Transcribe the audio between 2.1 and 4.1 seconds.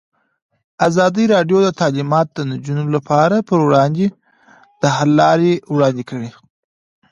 د نجونو لپاره پر وړاندې